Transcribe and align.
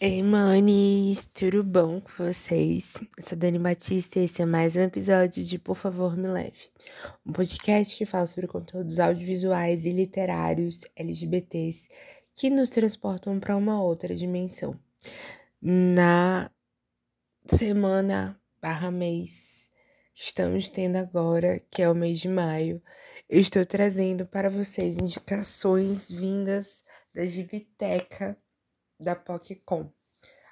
Ei, 0.00 0.22
manes, 0.22 1.28
tudo 1.34 1.64
bom 1.64 2.00
com 2.00 2.22
vocês? 2.22 2.94
Eu 3.16 3.24
sou 3.24 3.36
Dani 3.36 3.58
Batista 3.58 4.20
e 4.20 4.26
esse 4.26 4.40
é 4.40 4.46
mais 4.46 4.76
um 4.76 4.82
episódio 4.82 5.42
de 5.42 5.58
Por 5.58 5.76
Favor 5.76 6.16
Me 6.16 6.28
Leve, 6.28 6.70
um 7.26 7.32
podcast 7.32 7.96
que 7.96 8.04
fala 8.04 8.28
sobre 8.28 8.46
conteúdos 8.46 9.00
audiovisuais 9.00 9.84
e 9.84 9.90
literários 9.90 10.82
LGBTs 10.94 11.88
que 12.32 12.48
nos 12.48 12.70
transportam 12.70 13.40
para 13.40 13.56
uma 13.56 13.82
outra 13.82 14.14
dimensão. 14.14 14.78
Na 15.60 16.48
semana 17.44 18.40
barra 18.62 18.92
mês 18.92 19.68
que 20.14 20.22
estamos 20.22 20.70
tendo 20.70 20.94
agora, 20.94 21.58
que 21.72 21.82
é 21.82 21.90
o 21.90 21.94
mês 21.94 22.20
de 22.20 22.28
maio, 22.28 22.80
eu 23.28 23.40
estou 23.40 23.66
trazendo 23.66 24.24
para 24.24 24.48
vocês 24.48 24.96
indicações 24.96 26.08
vindas 26.08 26.84
da 27.12 27.26
Gibiteca 27.26 28.38
da 28.98 29.14
PocCon. 29.14 29.92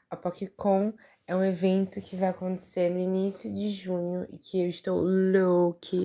A 0.09 0.17
PocCon 0.17 0.93
é 1.27 1.35
um 1.35 1.45
evento 1.45 2.01
que 2.01 2.17
vai 2.17 2.29
acontecer 2.29 2.91
no 2.91 2.99
início 3.01 3.53
de 3.53 3.71
junho 3.71 4.25
e 4.31 4.39
que 4.39 4.63
eu 4.63 4.69
estou 4.69 5.01
louca 5.01 5.97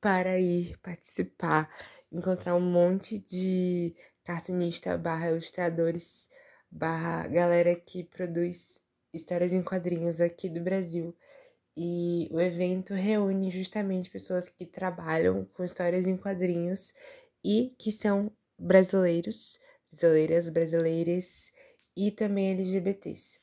para 0.00 0.38
ir 0.38 0.76
participar, 0.78 1.70
encontrar 2.12 2.54
um 2.54 2.60
monte 2.60 3.18
de 3.18 3.94
cartunista 4.24 4.96
barra 4.98 5.30
ilustradores 5.30 6.28
barra 6.70 7.26
galera 7.28 7.74
que 7.74 8.04
produz 8.04 8.78
histórias 9.12 9.52
em 9.52 9.62
quadrinhos 9.62 10.20
aqui 10.20 10.48
do 10.48 10.60
Brasil. 10.60 11.16
E 11.76 12.28
o 12.30 12.40
evento 12.40 12.92
reúne 12.92 13.50
justamente 13.50 14.10
pessoas 14.10 14.48
que 14.48 14.66
trabalham 14.66 15.46
com 15.54 15.64
histórias 15.64 16.06
em 16.06 16.16
quadrinhos 16.16 16.92
e 17.42 17.74
que 17.78 17.90
são 17.90 18.30
brasileiros, 18.58 19.58
brasileiras, 19.90 20.50
brasileiras 20.50 21.52
e 21.96 22.10
também 22.10 22.52
LGBTs. 22.52 23.38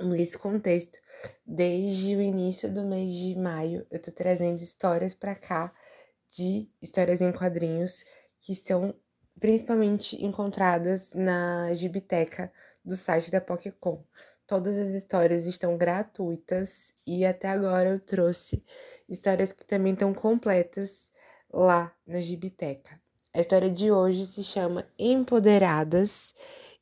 Nesse 0.00 0.38
contexto, 0.38 0.98
desde 1.44 2.14
o 2.14 2.22
início 2.22 2.72
do 2.72 2.84
mês 2.84 3.12
de 3.12 3.34
maio, 3.36 3.86
eu 3.90 4.00
tô 4.00 4.12
trazendo 4.12 4.60
histórias 4.60 5.14
para 5.14 5.34
cá 5.34 5.72
de 6.30 6.68
histórias 6.80 7.20
em 7.20 7.32
quadrinhos 7.32 8.04
que 8.40 8.54
são 8.54 8.94
principalmente 9.40 10.24
encontradas 10.24 11.12
na 11.14 11.72
Gibiteca 11.74 12.52
do 12.84 12.96
site 12.96 13.30
da 13.30 13.40
PocCon. 13.40 14.04
Todas 14.46 14.78
as 14.78 14.88
histórias 14.90 15.46
estão 15.46 15.76
gratuitas 15.76 16.94
e 17.06 17.24
até 17.24 17.48
agora 17.48 17.90
eu 17.90 17.98
trouxe 17.98 18.64
histórias 19.08 19.52
que 19.52 19.64
também 19.64 19.92
estão 19.92 20.14
completas 20.14 21.10
lá 21.52 21.94
na 22.06 22.20
Gibiteca. 22.20 23.00
A 23.34 23.40
história 23.40 23.70
de 23.70 23.90
hoje 23.90 24.26
se 24.26 24.42
chama 24.42 24.88
Empoderadas 24.98 26.34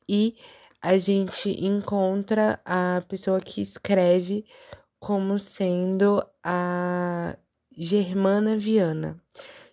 e 0.07 0.35
a 0.81 0.97
gente 0.97 1.49
encontra 1.65 2.59
a 2.65 3.03
pessoa 3.07 3.41
que 3.41 3.61
escreve 3.61 4.45
como 4.99 5.37
sendo 5.37 6.23
a 6.43 7.37
Germana 7.71 8.57
Viana. 8.57 9.21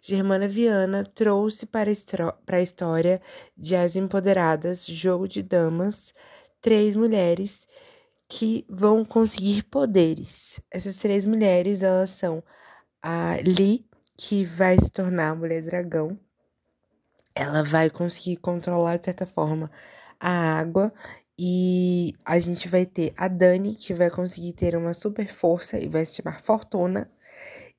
Germana 0.02 0.46
Viana 0.46 1.02
trouxe 1.02 1.64
para 1.64 1.90
a 1.90 2.60
história 2.60 3.22
de 3.56 3.74
As 3.74 3.96
Empoderadas, 3.96 4.86
Jogo 4.86 5.26
de 5.26 5.42
Damas, 5.42 6.12
três 6.60 6.94
mulheres 6.94 7.66
que 8.28 8.66
vão 8.68 9.04
conseguir 9.04 9.62
poderes. 9.64 10.60
Essas 10.70 10.98
três 10.98 11.24
mulheres, 11.24 11.82
elas 11.82 12.10
são 12.10 12.42
a 13.02 13.36
Lee, 13.44 13.86
que 14.16 14.44
vai 14.44 14.78
se 14.78 14.90
tornar 14.90 15.30
a 15.30 15.34
Mulher 15.34 15.62
Dragão. 15.62 16.18
Ela 17.34 17.62
vai 17.62 17.90
conseguir 17.90 18.36
controlar, 18.36 18.96
de 18.96 19.06
certa 19.06 19.26
forma, 19.26 19.70
a 20.20 20.58
água 20.58 20.92
e 21.38 22.12
a 22.24 22.38
gente 22.38 22.68
vai 22.68 22.86
ter 22.86 23.12
a 23.16 23.28
Dani, 23.28 23.74
que 23.74 23.92
vai 23.94 24.10
conseguir 24.10 24.52
ter 24.52 24.76
uma 24.76 24.94
super 24.94 25.26
força 25.28 25.78
e 25.78 25.88
vai 25.88 26.04
se 26.06 26.16
chamar 26.16 26.40
Fortuna. 26.40 27.10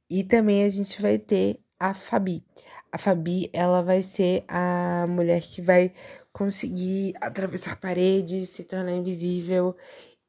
E 0.10 0.24
também 0.24 0.64
a 0.66 0.70
gente 0.70 1.02
vai 1.02 1.18
ter 1.18 1.60
a 1.80 1.94
Fabi. 1.94 2.44
A 2.92 2.98
Fabi, 2.98 3.50
ela 3.54 3.82
vai 3.82 4.04
ser 4.04 4.44
a 4.48 5.06
mulher 5.08 5.42
que 5.42 5.62
vai 5.62 5.94
conseguir 6.34 7.14
atravessar 7.22 7.80
paredes, 7.80 8.50
se 8.50 8.64
tornar 8.66 8.92
invisível. 8.94 9.76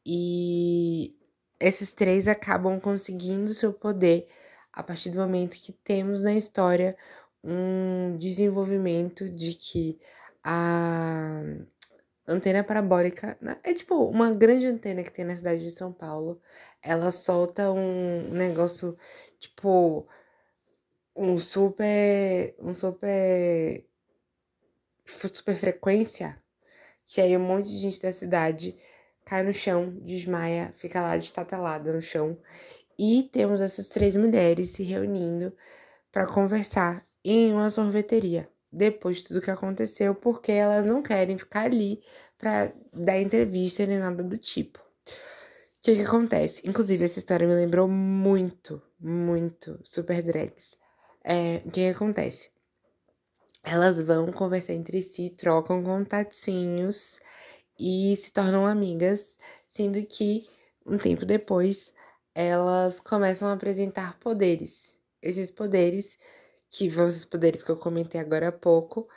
E 0.07 1.17
esses 1.61 1.93
três 1.93 2.29
acabam 2.29 2.81
conseguindo 2.81 3.55
seu 3.55 3.73
poder 3.73 4.29
a 4.73 4.83
partir 4.83 5.11
do 5.11 5.19
momento 5.19 5.57
que 5.57 5.73
temos 5.73 6.23
na 6.23 6.35
história 6.35 6.97
um 7.43 8.17
desenvolvimento 8.19 9.29
de 9.31 9.55
que 9.55 9.99
a 10.45 11.43
antena 12.27 12.65
parabólica. 12.65 13.39
É 13.63 13.73
tipo 13.75 13.95
uma 14.07 14.31
grande 14.33 14.67
antena 14.67 15.03
que 15.03 15.11
tem 15.11 15.25
na 15.25 15.37
cidade 15.37 15.63
de 15.63 15.71
São 15.71 15.93
Paulo. 15.93 16.41
Ela 16.83 17.11
solta 17.11 17.71
um 17.73 18.29
negócio, 18.33 18.97
tipo, 19.39 20.07
um 21.15 21.39
super. 21.39 22.55
Um 22.61 22.75
super. 22.75 23.87
Super 25.05 25.57
frequência. 25.57 26.41
Que 27.07 27.21
aí 27.21 27.37
um 27.37 27.41
monte 27.41 27.69
de 27.69 27.77
gente 27.79 28.03
da 28.03 28.13
cidade 28.13 28.77
cai 29.25 29.43
no 29.43 29.55
chão, 29.55 29.97
desmaia, 30.03 30.73
fica 30.75 31.01
lá 31.03 31.17
destatelada 31.17 31.93
no 31.93 32.01
chão. 32.03 32.39
E 32.99 33.25
temos 33.33 33.61
essas 33.61 33.89
três 33.89 34.17
mulheres 34.17 34.71
se 34.71 34.83
reunindo 34.83 35.57
para 36.13 36.27
conversar 36.27 37.05
em 37.25 37.53
uma 37.53 37.71
sorveteria 37.71 38.49
depois 38.73 39.19
de 39.19 39.25
tudo 39.25 39.41
que 39.41 39.51
aconteceu, 39.51 40.15
porque 40.15 40.53
elas 40.53 40.85
não 40.85 41.03
querem 41.03 41.39
ficar 41.39 41.67
ali 41.67 42.03
para 42.39 42.73
dar 42.93 43.21
entrevista 43.21 43.87
nem 43.87 43.99
nada 43.99 44.23
do 44.23 44.37
tipo. 44.37 44.79
O 44.79 45.83
que, 45.83 45.95
que 45.95 46.03
acontece? 46.03 46.63
Inclusive, 46.69 47.05
essa 47.05 47.19
história 47.19 47.47
me 47.47 47.55
lembrou 47.55 47.87
muito, 47.89 48.83
muito 48.99 49.79
Super 49.85 50.23
Drags. 50.23 50.77
É, 51.25 51.63
o 51.65 51.71
que, 51.71 51.81
que 51.81 51.89
acontece? 51.89 52.51
Elas 53.63 54.01
vão 54.03 54.31
conversar 54.33 54.75
entre 54.75 55.03
si, 55.03 55.31
trocam 55.31 55.83
contatinhos 55.83 57.21
e 57.79 58.17
se 58.17 58.33
tornam 58.33 58.67
amigas, 58.67 59.37
sendo 59.67 60.05
que 60.05 60.47
um 60.85 60.97
tempo 60.99 61.25
depois 61.27 61.93
elas 62.35 63.01
começam 63.01 63.49
a 63.49 63.53
apresentar 63.53 64.19
poderes. 64.19 65.01
Esses 65.23 65.51
poderes 65.51 66.19
que 66.71 66.89
vão 66.89 67.07
os 67.07 67.25
poderes 67.25 67.63
que 67.63 67.71
eu 67.71 67.77
comentei 67.77 68.21
agora 68.21 68.49
há 68.49 68.53
pouco, 68.53 69.09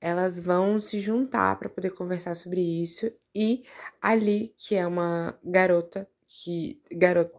elas 0.00 0.38
vão 0.38 0.80
se 0.80 1.00
juntar 1.00 1.58
para 1.58 1.68
poder 1.68 1.90
conversar 1.90 2.34
sobre 2.36 2.60
isso. 2.60 3.10
E 3.34 3.64
ali, 4.00 4.54
que 4.56 4.76
é 4.76 4.86
uma 4.86 5.38
garota, 5.44 6.08
que. 6.26 6.80
Garota, 6.92 7.38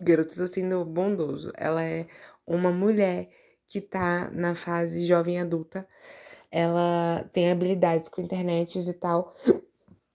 garota 0.00 0.34
tá 0.34 0.46
sendo 0.46 0.84
bondoso. 0.84 1.52
Ela 1.56 1.84
é 1.84 2.06
uma 2.46 2.72
mulher 2.72 3.30
que 3.66 3.80
tá 3.80 4.30
na 4.32 4.54
fase 4.54 5.06
jovem 5.06 5.40
adulta. 5.40 5.86
Ela 6.50 7.28
tem 7.32 7.50
habilidades 7.50 8.08
com 8.08 8.22
internet 8.22 8.78
e 8.78 8.92
tal. 8.94 9.36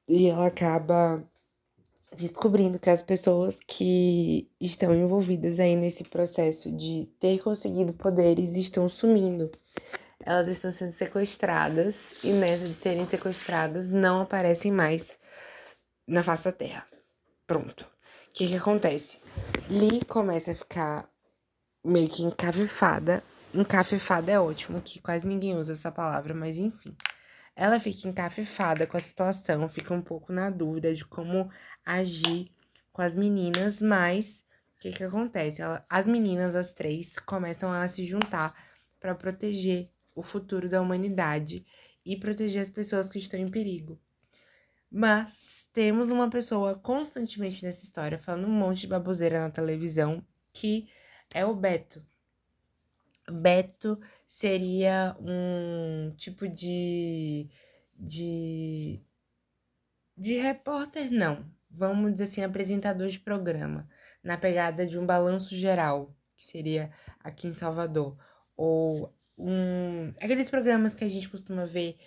E 0.07 0.27
ela 0.29 0.47
acaba 0.47 1.23
descobrindo 2.15 2.79
que 2.79 2.89
as 2.89 3.01
pessoas 3.01 3.59
que 3.67 4.49
estão 4.59 4.93
envolvidas 4.95 5.59
aí 5.59 5.75
nesse 5.75 6.03
processo 6.03 6.71
de 6.71 7.09
ter 7.19 7.39
conseguido 7.39 7.93
poderes 7.93 8.55
estão 8.55 8.87
sumindo. 8.87 9.51
Elas 10.19 10.47
estão 10.47 10.71
sendo 10.71 10.91
sequestradas 10.91 12.23
e 12.23 12.31
nessa 12.31 12.63
de 12.63 12.79
serem 12.79 13.05
sequestradas 13.05 13.89
não 13.89 14.21
aparecem 14.21 14.71
mais 14.71 15.19
na 16.07 16.23
face 16.23 16.45
da 16.45 16.51
Terra. 16.51 16.85
Pronto. 17.45 17.85
O 18.29 18.33
que 18.33 18.47
que 18.47 18.55
acontece? 18.55 19.19
Lee 19.69 20.03
começa 20.05 20.51
a 20.51 20.55
ficar 20.55 21.09
meio 21.83 22.09
que 22.09 22.23
encafifada. 22.23 23.23
Encafifada 23.53 24.31
é 24.31 24.39
ótimo, 24.39 24.81
que 24.81 24.99
quase 24.99 25.25
ninguém 25.27 25.55
usa 25.55 25.73
essa 25.73 25.91
palavra, 25.91 26.33
mas 26.33 26.57
enfim. 26.57 26.95
Ela 27.55 27.79
fica 27.79 28.07
encafifada 28.07 28.85
com 28.85 28.97
a 28.97 29.01
situação, 29.01 29.69
fica 29.69 29.93
um 29.93 30.01
pouco 30.01 30.33
na 30.33 30.49
dúvida 30.49 30.93
de 30.93 31.05
como 31.05 31.49
agir 31.85 32.51
com 32.91 33.01
as 33.01 33.15
meninas, 33.15 33.81
mas 33.81 34.45
o 34.75 34.79
que, 34.81 34.91
que 34.91 35.03
acontece? 35.03 35.61
Ela, 35.61 35.85
as 35.89 36.05
meninas, 36.05 36.55
as 36.55 36.73
três, 36.73 37.17
começam 37.19 37.71
a 37.71 37.87
se 37.87 38.05
juntar 38.05 38.53
para 38.99 39.15
proteger 39.15 39.89
o 40.13 40.21
futuro 40.21 40.67
da 40.67 40.81
humanidade 40.81 41.65
e 42.05 42.15
proteger 42.15 42.61
as 42.61 42.69
pessoas 42.69 43.09
que 43.09 43.19
estão 43.19 43.39
em 43.39 43.47
perigo. 43.47 43.99
Mas 44.91 45.69
temos 45.73 46.09
uma 46.09 46.29
pessoa 46.29 46.75
constantemente 46.75 47.65
nessa 47.65 47.83
história 47.83 48.19
falando 48.19 48.47
um 48.47 48.51
monte 48.51 48.81
de 48.81 48.87
baboseira 48.87 49.41
na 49.41 49.49
televisão, 49.49 50.25
que 50.53 50.87
é 51.33 51.45
o 51.45 51.53
Beto. 51.53 52.05
Beto 53.29 53.99
seria 54.25 55.15
um 55.19 56.13
tipo 56.15 56.47
de. 56.47 57.49
de. 57.93 59.01
de 60.17 60.37
repórter, 60.37 61.11
não. 61.11 61.45
Vamos 61.69 62.13
dizer 62.13 62.25
assim, 62.25 62.43
apresentador 62.43 63.07
de 63.07 63.19
programa, 63.19 63.87
na 64.23 64.37
pegada 64.37 64.85
de 64.85 64.97
um 64.97 65.05
balanço 65.05 65.55
geral, 65.55 66.15
que 66.35 66.45
seria 66.45 66.91
aqui 67.19 67.47
em 67.47 67.53
Salvador. 67.53 68.17
Ou 68.55 69.13
um. 69.37 70.09
aqueles 70.21 70.49
programas 70.49 70.95
que 70.95 71.03
a 71.03 71.09
gente 71.09 71.29
costuma 71.29 71.65
ver 71.65 71.97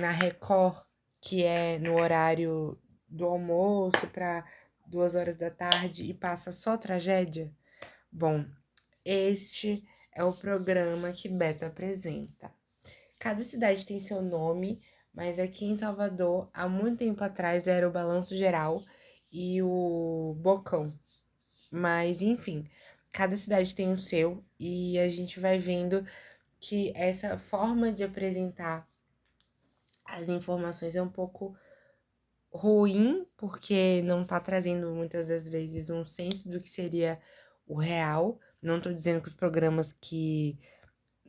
na 0.00 0.10
Record, 0.10 0.84
que 1.20 1.44
é 1.44 1.78
no 1.78 1.94
horário 2.00 2.78
do 3.08 3.24
almoço 3.24 4.06
para 4.12 4.44
duas 4.86 5.14
horas 5.14 5.36
da 5.36 5.50
tarde 5.50 6.04
e 6.04 6.14
passa 6.14 6.52
só 6.52 6.76
tragédia? 6.76 7.52
Bom, 8.10 8.44
este 9.04 9.84
é 10.16 10.24
o 10.24 10.32
programa 10.32 11.12
que 11.12 11.28
Beto 11.28 11.66
apresenta. 11.66 12.50
Cada 13.18 13.42
cidade 13.42 13.84
tem 13.84 14.00
seu 14.00 14.22
nome, 14.22 14.80
mas 15.12 15.38
aqui 15.38 15.66
em 15.66 15.76
Salvador, 15.76 16.48
há 16.54 16.66
muito 16.66 17.00
tempo 17.00 17.22
atrás, 17.22 17.66
era 17.66 17.86
o 17.86 17.92
Balanço 17.92 18.34
Geral 18.34 18.82
e 19.30 19.62
o 19.62 20.34
Bocão. 20.38 20.98
Mas, 21.70 22.22
enfim, 22.22 22.66
cada 23.12 23.36
cidade 23.36 23.74
tem 23.74 23.92
o 23.92 23.98
seu 23.98 24.42
e 24.58 24.98
a 24.98 25.08
gente 25.10 25.38
vai 25.38 25.58
vendo 25.58 26.04
que 26.58 26.92
essa 26.96 27.36
forma 27.36 27.92
de 27.92 28.02
apresentar 28.02 28.88
as 30.06 30.30
informações 30.30 30.96
é 30.96 31.02
um 31.02 31.10
pouco 31.10 31.54
ruim, 32.50 33.26
porque 33.36 34.00
não 34.02 34.24
tá 34.24 34.40
trazendo 34.40 34.90
muitas 34.92 35.28
das 35.28 35.46
vezes 35.46 35.90
um 35.90 36.06
senso 36.06 36.48
do 36.48 36.58
que 36.58 36.70
seria 36.70 37.20
o 37.66 37.78
real. 37.78 38.38
Não 38.62 38.80
tô 38.80 38.92
dizendo 38.92 39.20
que 39.20 39.28
os 39.28 39.34
programas 39.34 39.92
que 39.92 40.58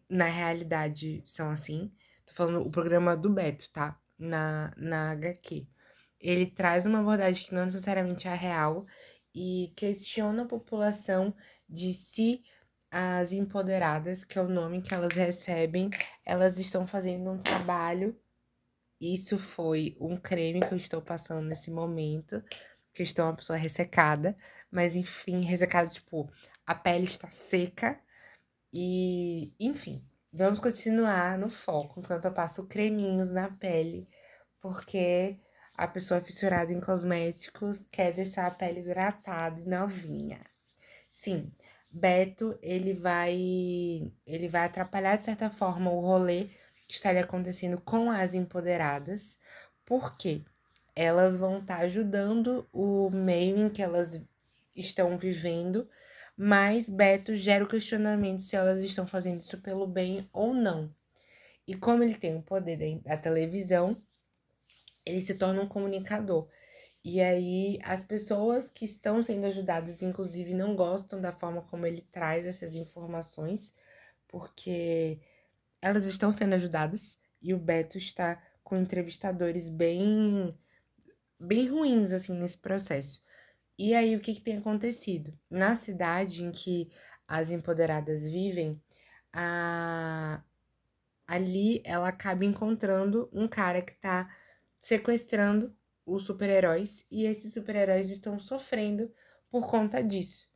na 0.10 0.26
realidade 0.26 1.24
são 1.26 1.50
assim. 1.50 1.92
Tô 2.26 2.34
falando 2.34 2.62
o 2.62 2.72
programa 2.72 3.16
do 3.16 3.30
Beto, 3.30 3.70
tá? 3.72 4.00
Na, 4.18 4.74
na 4.78 5.12
HQ. 5.12 5.68
Ele 6.20 6.46
traz 6.46 6.86
uma 6.86 7.00
abordagem 7.00 7.46
que 7.46 7.54
não 7.54 7.66
necessariamente 7.66 8.28
é 8.28 8.34
real 8.34 8.86
e 9.36 9.72
questiona 9.76 10.44
a 10.44 10.48
população 10.48 11.36
de 11.70 11.94
se 11.94 12.44
as 12.90 13.32
empoderadas, 13.32 14.24
que 14.24 14.40
é 14.40 14.42
o 14.42 14.48
nome 14.48 14.82
que 14.82 14.94
elas 14.94 15.14
recebem, 15.14 15.90
elas 16.26 16.58
estão 16.58 16.88
fazendo 16.88 17.30
um 17.30 17.38
trabalho. 17.38 18.18
Isso 19.00 19.38
foi 19.38 19.96
um 20.00 20.18
creme 20.18 20.62
que 20.62 20.74
eu 20.74 20.78
estou 20.78 21.02
passando 21.02 21.46
nesse 21.46 21.70
momento, 21.70 22.44
que 22.98 23.04
eu 23.04 23.06
estou 23.06 23.26
uma 23.26 23.36
pessoa 23.36 23.58
ressecada, 23.58 24.36
mas 24.72 24.96
enfim, 24.96 25.42
ressecada, 25.42 25.88
tipo, 25.88 26.32
a 26.66 26.76
pele 26.76 27.06
está 27.06 27.30
seca 27.32 28.00
e, 28.74 29.54
enfim, 29.60 30.04
vamos 30.34 30.60
continuar 30.60 31.38
no 31.38 31.50
foco 31.50 32.00
enquanto 32.00 32.26
eu 32.26 32.34
passo 32.34 32.68
creminhos 32.68 33.30
na 33.30 33.50
pele, 33.52 34.10
porque 34.60 35.40
a 35.76 35.88
pessoa 35.88 36.22
fissurada 36.22 36.74
em 36.74 36.82
cosméticos 36.82 37.86
quer 37.92 38.14
deixar 38.14 38.48
a 38.48 38.52
pele 38.52 38.82
hidratada 38.82 39.60
e 39.60 39.66
novinha. 39.66 40.42
Sim, 41.12 41.52
Beto, 41.90 42.58
ele 42.62 42.94
vai 42.94 44.12
ele 44.26 44.48
vai 44.50 44.66
atrapalhar 44.66 45.18
de 45.18 45.26
certa 45.26 45.50
forma 45.50 45.92
o 45.92 46.02
rolê 46.02 46.46
que 46.88 46.96
estaria 46.96 47.22
acontecendo 47.22 47.80
com 47.82 48.10
as 48.10 48.34
empoderadas, 48.34 49.38
porque 49.86 50.44
elas 50.98 51.38
vão 51.38 51.60
estar 51.60 51.78
tá 51.78 51.84
ajudando 51.84 52.68
o 52.74 53.12
meio 53.12 53.60
em 53.60 53.70
que 53.70 53.84
elas 53.84 54.20
estão 54.76 55.16
vivendo, 55.16 55.88
mas 56.36 56.90
Beto 56.90 57.36
gera 57.36 57.64
o 57.64 57.68
questionamento 57.68 58.42
se 58.42 58.56
elas 58.56 58.80
estão 58.80 59.06
fazendo 59.06 59.42
isso 59.42 59.60
pelo 59.60 59.86
bem 59.86 60.28
ou 60.34 60.56
não. 60.56 60.92
E 61.68 61.76
como 61.76 62.04
ele 62.04 62.16
tem 62.16 62.36
o 62.36 62.42
poder 62.42 63.00
da 63.02 63.16
televisão, 63.16 63.96
ele 65.06 65.22
se 65.22 65.36
torna 65.36 65.62
um 65.62 65.68
comunicador. 65.68 66.50
E 67.06 67.22
aí, 67.22 67.78
as 67.84 68.02
pessoas 68.02 68.72
que 68.72 68.84
estão 68.84 69.22
sendo 69.22 69.46
ajudadas, 69.46 70.02
inclusive, 70.02 70.56
não 70.56 70.76
gostam 70.76 71.22
da 71.22 71.32
forma 71.32 71.62
como 71.62 71.86
ele 71.86 72.02
traz 72.12 72.44
essas 72.44 72.74
informações, 72.74 73.76
porque 74.28 75.20
elas 75.80 76.08
estão 76.08 76.36
sendo 76.36 76.56
ajudadas 76.56 77.20
e 77.40 77.54
o 77.54 77.60
Beto 77.60 78.00
está 78.00 78.42
com 78.64 78.76
entrevistadores 78.76 79.70
bem 79.70 80.58
bem 81.40 81.68
ruins 81.68 82.12
assim 82.12 82.34
nesse 82.34 82.58
processo. 82.58 83.22
E 83.78 83.94
aí 83.94 84.16
o 84.16 84.20
que, 84.20 84.36
que 84.36 84.42
tem 84.42 84.58
acontecido? 84.58 85.38
Na 85.50 85.76
cidade 85.76 86.44
em 86.44 86.52
que 86.52 86.90
as 87.28 87.50
empoderadas 87.50 88.24
vivem, 88.24 88.82
a 89.34 90.44
ali 91.28 91.82
ela 91.84 92.08
acaba 92.08 92.46
encontrando 92.46 93.30
um 93.34 93.48
cara 93.48 93.82
que 93.82 93.94
tá 93.96 94.34
sequestrando 94.80 95.76
os 96.06 96.24
super-heróis 96.24 97.06
e 97.12 97.26
esses 97.26 97.54
super-heróis 97.54 98.10
estão 98.10 98.40
sofrendo 98.40 99.12
por 99.52 99.68
conta 99.70 100.02
disso. 100.02 100.48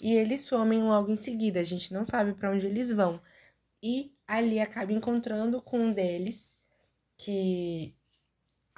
E 0.00 0.12
eles 0.14 0.42
somem 0.42 0.82
logo 0.84 1.10
em 1.10 1.16
seguida, 1.16 1.60
a 1.60 1.64
gente 1.64 1.92
não 1.92 2.06
sabe 2.06 2.32
para 2.34 2.50
onde 2.50 2.66
eles 2.66 2.92
vão. 2.92 3.20
E 3.82 4.14
ali 4.26 4.60
acaba 4.60 4.92
encontrando 4.92 5.60
com 5.60 5.80
um 5.80 5.92
deles 5.92 6.56
que 7.16 7.94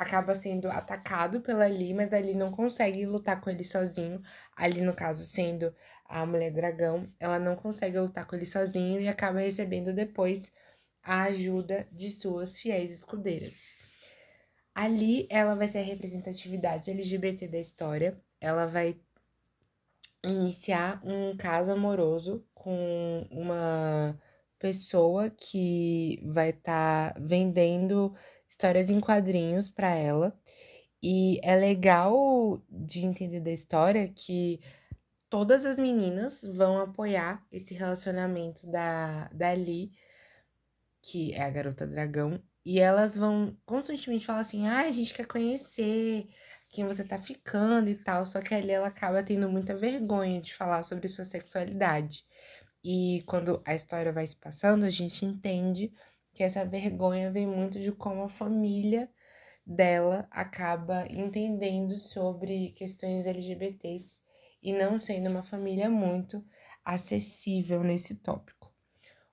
acaba 0.02 0.34
sendo 0.34 0.68
atacado 0.68 1.40
pela 1.40 1.64
Ali, 1.64 1.94
mas 1.94 2.12
ali 2.12 2.34
não 2.34 2.50
consegue 2.50 3.06
lutar 3.06 3.40
com 3.40 3.50
ele 3.50 3.64
sozinho. 3.64 4.22
Ali, 4.56 4.82
no 4.82 4.94
caso, 4.94 5.24
sendo 5.24 5.74
a 6.04 6.26
mulher 6.26 6.50
dragão, 6.52 7.06
ela 7.18 7.38
não 7.38 7.56
consegue 7.56 7.98
lutar 7.98 8.26
com 8.26 8.36
ele 8.36 8.46
sozinho 8.46 9.00
e 9.00 9.08
acaba 9.08 9.40
recebendo 9.40 9.94
depois 9.94 10.52
a 11.02 11.24
ajuda 11.24 11.86
de 11.92 12.10
suas 12.10 12.58
fiéis 12.58 12.90
escudeiras. 12.90 13.76
Ali 14.74 15.26
ela 15.30 15.54
vai 15.54 15.68
ser 15.68 15.78
a 15.78 15.82
representatividade 15.82 16.90
LGBT 16.90 17.48
da 17.48 17.58
história. 17.58 18.20
Ela 18.40 18.66
vai 18.66 19.00
iniciar 20.24 21.00
um 21.04 21.36
caso 21.36 21.72
amoroso 21.72 22.46
com 22.54 23.26
uma 23.30 24.18
pessoa 24.58 25.28
que 25.30 26.20
vai 26.24 26.50
estar 26.50 27.12
tá 27.14 27.20
vendendo 27.20 28.14
histórias 28.52 28.90
em 28.90 29.00
quadrinhos 29.00 29.68
para 29.68 29.94
ela. 29.94 30.38
E 31.02 31.40
é 31.42 31.56
legal 31.56 32.62
de 32.68 33.00
entender 33.00 33.40
da 33.40 33.50
história 33.50 34.08
que 34.08 34.60
todas 35.28 35.64
as 35.64 35.78
meninas 35.78 36.42
vão 36.42 36.78
apoiar 36.78 37.44
esse 37.50 37.74
relacionamento 37.74 38.70
da, 38.70 39.28
da 39.28 39.52
Lee, 39.52 39.90
que 41.00 41.32
é 41.32 41.42
a 41.42 41.50
garota 41.50 41.86
dragão, 41.86 42.40
e 42.64 42.78
elas 42.78 43.16
vão 43.16 43.56
constantemente 43.64 44.26
falar 44.26 44.40
assim: 44.40 44.68
ah, 44.68 44.80
a 44.82 44.90
gente 44.90 45.14
quer 45.14 45.26
conhecer 45.26 46.28
quem 46.68 46.86
você 46.86 47.04
tá 47.04 47.18
ficando 47.18 47.88
e 47.90 47.96
tal. 47.96 48.26
Só 48.26 48.40
que 48.40 48.54
ali 48.54 48.70
ela 48.70 48.88
acaba 48.88 49.22
tendo 49.22 49.48
muita 49.48 49.74
vergonha 49.76 50.40
de 50.40 50.54
falar 50.54 50.82
sobre 50.84 51.08
sua 51.08 51.24
sexualidade. 51.24 52.24
E 52.84 53.22
quando 53.26 53.62
a 53.64 53.74
história 53.74 54.12
vai 54.12 54.26
se 54.26 54.36
passando, 54.36 54.84
a 54.84 54.90
gente 54.90 55.24
entende 55.24 55.92
que 56.32 56.42
essa 56.42 56.64
vergonha 56.64 57.30
vem 57.30 57.46
muito 57.46 57.78
de 57.78 57.92
como 57.92 58.22
a 58.22 58.28
família 58.28 59.10
dela 59.64 60.26
acaba 60.30 61.06
entendendo 61.10 61.96
sobre 61.96 62.70
questões 62.70 63.26
LGBTs 63.26 64.22
e 64.62 64.72
não 64.72 64.98
sendo 64.98 65.30
uma 65.30 65.42
família 65.42 65.88
muito 65.88 66.44
acessível 66.84 67.82
nesse 67.82 68.16
tópico. 68.16 68.72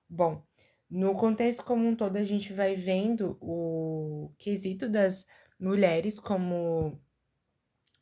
Bom, 0.08 0.44
no 0.88 1.14
contexto 1.14 1.64
como 1.64 1.86
um 1.86 1.94
todo, 1.94 2.16
a 2.16 2.24
gente 2.24 2.52
vai 2.52 2.74
vendo 2.74 3.38
o 3.40 4.32
quesito 4.38 4.88
das 4.88 5.26
mulheres 5.58 6.18
como 6.18 7.00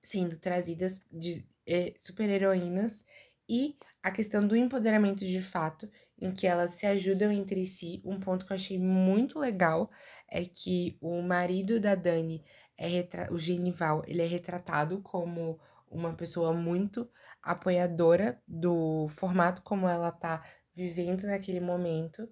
sendo 0.02 0.38
trazidas 0.38 1.02
de 1.12 1.46
eh, 1.66 1.94
super-heroínas 1.98 3.04
e 3.48 3.76
a 4.02 4.10
questão 4.10 4.46
do 4.46 4.56
empoderamento 4.56 5.24
de 5.24 5.40
fato, 5.40 5.90
em 6.20 6.32
que 6.32 6.46
elas 6.46 6.72
se 6.72 6.86
ajudam 6.86 7.30
entre 7.32 7.64
si. 7.66 8.02
Um 8.04 8.18
ponto 8.20 8.46
que 8.46 8.52
eu 8.52 8.56
achei 8.56 8.78
muito 8.78 9.38
legal 9.38 9.90
é 10.30 10.44
que 10.44 10.98
o 11.00 11.22
marido 11.22 11.80
da 11.80 11.94
Dani, 11.94 12.44
é 12.76 13.06
o 13.30 13.38
Genival, 13.38 14.02
ele 14.06 14.22
é 14.22 14.26
retratado 14.26 15.00
como 15.02 15.58
uma 15.90 16.14
pessoa 16.14 16.52
muito 16.52 17.10
apoiadora 17.42 18.40
do 18.46 19.08
formato 19.08 19.62
como 19.62 19.88
ela 19.88 20.12
tá 20.12 20.44
vivendo 20.74 21.24
naquele 21.24 21.60
momento 21.60 22.28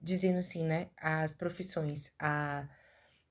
dizendo 0.00 0.38
assim, 0.38 0.64
né, 0.64 0.90
as 1.00 1.32
profissões. 1.32 2.12
A 2.20 2.68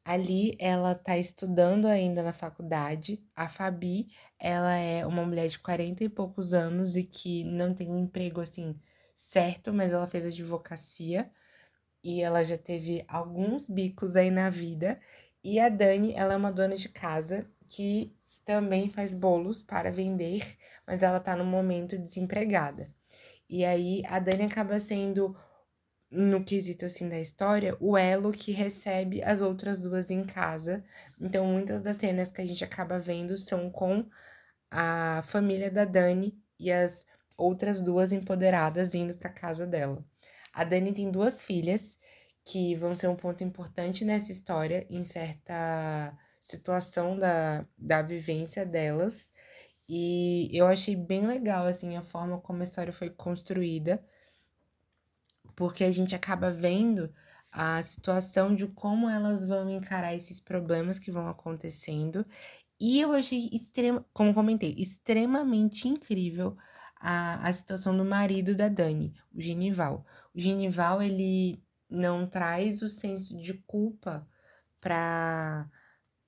Ali 0.04 0.56
ela 0.60 0.96
tá 0.96 1.18
estudando 1.18 1.86
ainda 1.86 2.24
na 2.24 2.34
faculdade. 2.34 3.24
A 3.36 3.48
Fabi, 3.48 4.08
ela 4.40 4.76
é 4.76 5.06
uma 5.06 5.24
mulher 5.24 5.48
de 5.48 5.60
40 5.60 6.04
e 6.04 6.10
poucos 6.10 6.54
anos 6.54 6.96
e 6.96 7.04
que 7.04 7.44
não 7.44 7.74
tem 7.74 7.90
um 7.92 8.00
emprego 8.00 8.42
assim 8.42 8.80
certo, 9.22 9.72
mas 9.72 9.92
ela 9.94 10.08
fez 10.08 10.26
advocacia 10.26 11.30
e 12.04 12.22
ela 12.22 12.44
já 12.44 12.58
teve 12.58 13.06
alguns 13.08 13.70
bicos 13.70 14.16
aí 14.16 14.32
na 14.32 14.50
vida. 14.50 15.00
E 15.44 15.60
a 15.60 15.70
Dani, 15.70 16.14
ela 16.16 16.34
é 16.34 16.38
uma 16.38 16.52
dona 16.52 16.76
de 16.76 16.90
casa 16.90 17.48
que 17.68 18.16
também 18.44 18.90
faz 18.90 19.14
bolos 19.14 19.62
para 19.62 19.92
vender, 19.92 20.58
mas 20.88 21.04
ela 21.04 21.20
tá 21.20 21.36
no 21.36 21.46
momento 21.46 21.98
desempregada. 22.00 22.92
E 23.48 23.64
aí 23.64 24.02
a 24.08 24.20
Dani 24.20 24.46
acaba 24.46 24.80
sendo 24.80 25.38
no 26.12 26.44
quesito 26.44 26.86
assim 26.86 27.08
da 27.08 27.20
história, 27.20 27.78
o 27.80 27.96
elo 27.98 28.32
que 28.32 28.52
recebe 28.52 29.24
as 29.24 29.40
outras 29.40 29.80
duas 29.80 30.10
em 30.10 30.26
casa. 30.26 30.84
Então, 31.20 31.46
muitas 31.46 31.82
das 31.82 31.98
cenas 31.98 32.32
que 32.32 32.42
a 32.42 32.46
gente 32.46 32.64
acaba 32.64 33.00
vendo 33.00 33.38
são 33.38 33.70
com 33.70 34.06
a 34.72 35.22
família 35.26 35.70
da 35.72 35.86
Dani 35.86 36.38
e 36.60 36.72
as 36.72 37.06
outras 37.38 37.82
duas 37.82 38.12
empoderadas 38.12 38.94
indo 38.94 39.16
para 39.16 39.30
casa 39.30 39.66
dela. 39.66 40.04
A 40.54 40.64
Dani 40.64 40.94
tem 40.94 41.10
duas 41.10 41.44
filhas 41.44 41.98
que 42.44 42.76
vão 42.76 42.96
ser 42.96 43.08
um 43.08 43.16
ponto 43.16 43.44
importante 43.44 44.04
nessa 44.04 44.32
história 44.32 44.86
em 44.90 45.04
certa 45.04 46.18
situação 46.40 47.18
da, 47.18 47.66
da 47.78 48.02
vivência 48.02 48.66
delas. 48.66 49.32
E 49.88 50.50
eu 50.54 50.68
achei 50.68 50.96
bem 50.96 51.28
legal, 51.28 51.66
assim, 51.66 51.96
a 51.98 52.02
forma 52.02 52.40
como 52.40 52.62
a 52.62 52.64
história 52.64 52.94
foi 52.94 53.10
construída, 53.10 54.04
porque 55.56 55.84
a 55.84 55.92
gente 55.92 56.16
acaba 56.16 56.52
vendo 56.52 57.14
a 57.52 57.84
situação 57.84 58.56
de 58.56 58.68
como 58.68 59.10
elas 59.10 59.46
vão 59.46 59.70
encarar 59.70 60.16
esses 60.16 60.40
problemas 60.40 60.98
que 60.98 61.12
vão 61.12 61.28
acontecendo. 61.28 62.26
E 62.80 63.00
eu 63.00 63.12
achei 63.12 63.50
extrema, 63.52 64.06
como 64.14 64.34
comentei, 64.34 64.74
extremamente 64.78 65.88
incrível 65.88 66.58
a, 67.02 67.48
a 67.48 67.52
situação 67.54 67.98
do 67.98 68.06
marido 68.06 68.56
da 68.56 68.70
Dani, 68.70 69.14
o 69.34 69.42
Genival. 69.42 70.06
O 70.34 70.40
Genival, 70.40 71.02
ele 71.02 71.62
não 71.90 72.28
traz 72.28 72.82
o 72.82 72.90
senso 72.90 73.36
de 73.38 73.54
culpa 73.54 74.28
para 74.80 75.70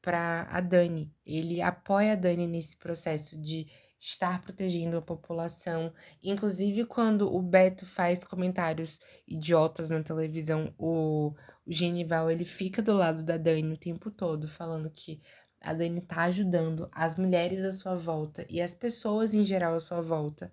para 0.01 0.45
a 0.49 0.59
Dani. 0.59 1.09
Ele 1.25 1.61
apoia 1.61 2.11
a 2.11 2.15
Dani 2.15 2.45
nesse 2.45 2.75
processo 2.75 3.39
de 3.39 3.67
estar 3.97 4.41
protegendo 4.41 4.97
a 4.97 5.01
população. 5.01 5.93
Inclusive, 6.21 6.85
quando 6.85 7.33
o 7.33 7.41
Beto 7.41 7.85
faz 7.85 8.21
comentários 8.21 8.99
idiotas 9.25 9.89
na 9.89 10.03
televisão, 10.03 10.73
o, 10.77 11.33
o 11.65 11.71
Genival 11.71 12.29
ele 12.29 12.43
fica 12.43 12.81
do 12.81 12.93
lado 12.93 13.23
da 13.23 13.37
Dani 13.37 13.73
o 13.73 13.77
tempo 13.77 14.11
todo, 14.11 14.45
falando 14.45 14.89
que 14.89 15.21
a 15.61 15.73
Dani 15.73 16.01
tá 16.01 16.23
ajudando 16.23 16.89
as 16.91 17.15
mulheres 17.15 17.63
à 17.63 17.71
sua 17.71 17.95
volta 17.95 18.45
e 18.49 18.61
as 18.61 18.75
pessoas 18.75 19.33
em 19.33 19.45
geral 19.45 19.73
à 19.73 19.79
sua 19.79 20.01
volta. 20.01 20.51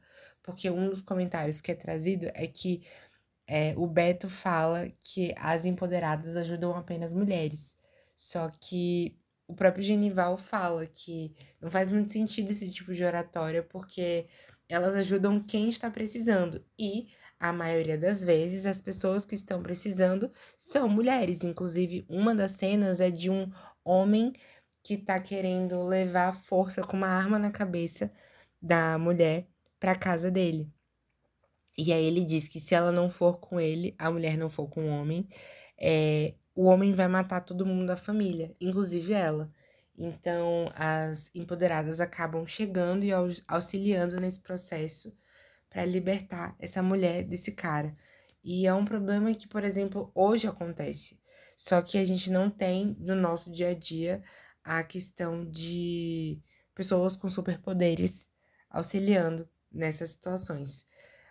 Porque 0.51 0.71
um 0.71 0.89
dos 0.89 1.03
comentários 1.03 1.61
que 1.61 1.73
é 1.73 1.75
trazido 1.75 2.27
é 2.35 2.47
que 2.47 2.83
é, 3.47 3.75
o 3.77 3.87
Beto 3.87 4.29
fala 4.29 4.89
que 5.01 5.35
as 5.37 5.65
empoderadas 5.65 6.37
ajudam 6.37 6.73
apenas 6.75 7.13
mulheres. 7.13 7.77
Só 8.17 8.49
que 8.49 9.19
o 9.49 9.55
próprio 9.55 9.83
Genival 9.83 10.39
fala 10.39 10.87
que 10.87 11.35
não 11.61 11.71
faz 11.71 11.91
muito 11.91 12.11
sentido 12.11 12.51
esse 12.53 12.71
tipo 12.71 12.95
de 12.95 13.05
oratória, 13.05 13.63
porque 13.63 14.29
elas 14.69 14.95
ajudam 14.95 15.43
quem 15.43 15.69
está 15.69 15.91
precisando. 15.91 16.65
E 16.79 17.09
a 17.41 17.53
maioria 17.53 17.99
das 17.99 18.23
vezes 18.23 18.67
as 18.67 18.81
pessoas 18.81 19.27
que 19.27 19.35
estão 19.35 19.63
precisando 19.63 20.31
são 20.57 20.89
mulheres. 20.89 21.43
Inclusive, 21.43 22.07
uma 22.09 22.35
das 22.35 22.53
cenas 22.53 23.01
é 23.01 23.11
de 23.11 23.31
um 23.31 23.51
homem 23.85 24.33
que 24.83 24.97
tá 24.97 25.19
querendo 25.21 25.83
levar 25.83 26.33
força 26.35 26.83
com 26.83 26.97
uma 26.97 27.09
arma 27.09 27.39
na 27.39 27.51
cabeça 27.51 28.13
da 28.63 28.99
mulher 28.99 29.49
para 29.81 29.97
casa 29.97 30.31
dele. 30.31 30.73
E 31.77 31.93
aí 31.93 32.05
ele 32.05 32.25
diz 32.25 32.47
que 32.47 32.61
se 32.61 32.75
ela 32.75 32.93
não 32.93 33.09
for 33.09 33.39
com 33.39 33.61
ele, 33.61 33.95
a 33.99 34.11
mulher 34.11 34.37
não 34.37 34.51
for 34.51 34.69
com 34.69 34.85
o 34.85 34.89
homem, 34.89 35.29
é, 35.79 36.35
o 36.55 36.65
homem 36.67 36.93
vai 36.93 37.09
matar 37.09 37.41
todo 37.41 37.67
mundo 37.67 37.87
da 37.87 37.97
família, 37.97 38.55
inclusive 38.61 39.13
ela. 39.13 39.51
Então, 39.97 40.67
as 40.75 41.31
empoderadas 41.35 42.01
acabam 42.01 42.47
chegando 42.47 43.05
e 43.05 43.11
auxiliando 43.49 44.21
nesse 44.21 44.41
processo 44.41 45.15
para 45.71 45.85
libertar 45.85 46.57
essa 46.59 46.83
mulher 46.83 47.25
desse 47.25 47.53
cara. 47.53 47.97
E 48.43 48.67
é 48.67 48.75
um 48.75 48.85
problema 48.85 49.35
que, 49.35 49.49
por 49.49 49.65
exemplo, 49.65 50.11
hoje 50.15 50.47
acontece. 50.47 51.19
Só 51.57 51.83
que 51.83 51.99
a 51.99 52.05
gente 52.05 52.31
não 52.31 52.51
tem 52.51 52.97
no 52.99 53.15
nosso 53.15 53.51
dia 53.51 53.71
a 53.71 53.75
dia 53.75 54.23
a 54.65 54.83
questão 54.83 55.45
de 55.51 56.43
pessoas 56.75 57.17
com 57.17 57.29
superpoderes 57.29 58.31
auxiliando 58.71 59.49
nessas 59.73 60.11
situações. 60.11 60.87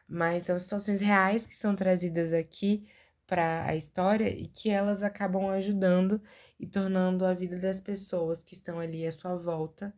Mas 0.08 0.44
são 0.44 0.58
situações 0.58 1.02
reais 1.02 1.46
que 1.46 1.58
são 1.58 1.76
trazidas 1.76 2.34
aqui 2.34 2.88
para 3.28 3.66
a 3.66 3.76
história 3.76 4.30
e 4.30 4.48
que 4.48 4.70
elas 4.70 5.04
acabam 5.04 5.50
ajudando 5.50 6.22
e 6.60 6.66
tornando 6.66 7.24
a 7.26 7.34
vida 7.34 7.60
das 7.60 7.80
pessoas 7.80 8.42
que 8.42 8.56
estão 8.56 8.80
ali 8.80 9.06
à 9.06 9.12
sua 9.12 9.36
volta 9.36 9.94